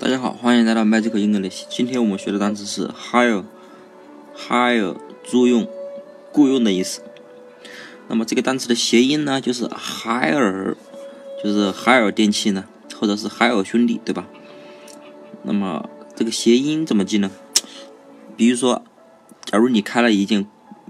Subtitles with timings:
[0.00, 1.64] 大家好，欢迎来到 Magic English。
[1.68, 5.68] 今天我们学的单词是 hire，hire 租用、
[6.32, 7.02] 雇佣的意思。
[8.08, 10.74] 那么这个单词的谐音呢，就是海尔，
[11.44, 12.64] 就是海尔电器呢，
[12.98, 14.26] 或者是海尔兄弟，对吧？
[15.42, 15.86] 那么
[16.16, 17.30] 这个谐音怎么记呢？
[18.38, 18.82] 比如说，
[19.44, 20.46] 假如你开了一间，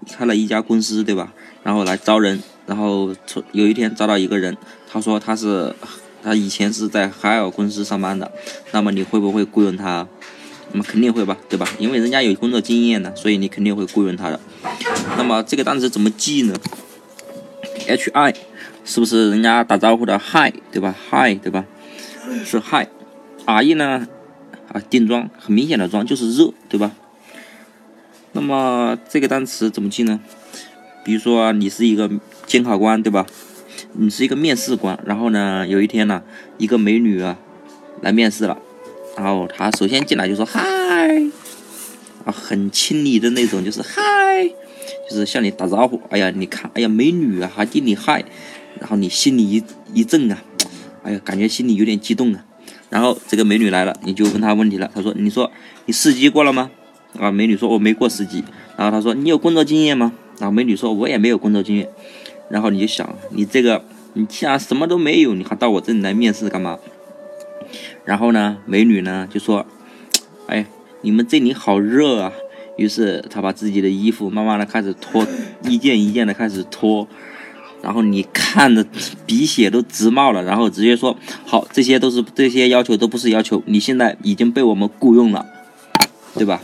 [0.08, 1.34] 开了一家公司，对吧？
[1.64, 3.12] 然后来招人，然后
[3.50, 4.56] 有一天招到一个人，
[4.88, 5.74] 他说他是。
[6.23, 8.30] 他以前是在海尔公司上班的，
[8.73, 10.06] 那么你会不会雇佣他？
[10.73, 11.69] 那么肯定会吧，对吧？
[11.78, 14.38] 因为人家有工作经验的，所以你肯定会雇佣他的。
[15.16, 16.55] 那么这个单词怎么记呢
[17.88, 18.34] ？H I
[18.84, 21.64] 是不是人家打招呼的 Hi 对吧？Hi 对吧？
[22.45, 24.06] 是 Hi，R E 呢？
[24.73, 26.92] 啊，定妆很明显的妆就是热对吧？
[28.33, 30.20] 那么这个单词怎么记呢？
[31.02, 32.09] 比如说你是一个
[32.47, 33.27] 监考官对吧？
[33.92, 36.22] 你是一个面试官，然后呢，有一天呢，
[36.58, 37.36] 一个美女啊
[38.02, 38.56] 来面试了，
[39.16, 40.60] 然后她首先进来就说嗨，
[42.24, 44.00] 啊，很亲昵的那种，就是嗨，
[45.08, 46.00] 就是向你打招呼。
[46.10, 48.24] 哎呀，你看，哎呀，美女啊，还给你嗨，
[48.78, 50.42] 然后你心里一一震啊，
[51.02, 52.44] 哎呀，感觉心里有点激动啊。
[52.88, 54.91] 然后这个美女来了，你就问她问题了。
[54.94, 55.50] 她说：“你说
[55.86, 56.70] 你四级过了吗？”
[57.19, 58.42] 啊，美女说：“我没过四级。”
[58.77, 61.88] 然后她说：“你有工作经验吗？”然后美女说：“我也没有工作经验。”
[62.51, 63.84] 然后你就想，你这个，
[64.15, 66.79] 你既然什么都没有，你还到我这里来面试干嘛？
[68.05, 69.65] 然后呢，美女呢就说
[70.48, 70.67] ：“哎，
[71.03, 72.33] 你们这里好热啊！”
[72.77, 75.25] 于是她把自己的衣服慢慢的开始脱，
[75.65, 77.06] 一件一件的开始脱。
[77.83, 78.84] 然后你看着
[79.25, 85.47] 鼻血都直冒了，然后直接说：“好，这些都是这些要求都不是要求，你现在已经被我们雇佣了，
[86.34, 86.61] 对吧？”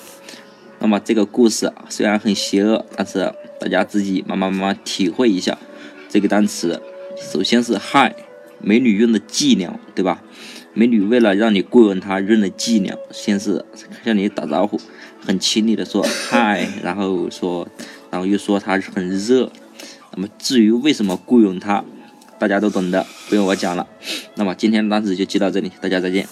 [0.80, 5.56] 那么这个故事虽然很邪恶，但是大家自己慢慢慢慢体会一下。
[6.08, 6.80] 这个单词，
[7.32, 8.12] 首先是 hi，
[8.60, 10.22] 美女用的伎俩，对吧？
[10.72, 13.64] 美女为了让你雇佣她，用的伎俩，先是
[14.04, 14.78] 向你打招呼，
[15.20, 17.66] 很亲昵的说 hi， 然后说，
[18.10, 19.50] 然后又说她很热。
[20.14, 21.84] 那么至于为什么雇佣她，
[22.38, 23.86] 大家都懂的，不用我讲了。
[24.34, 26.26] 那么今天的单词就记到这里，大家再见。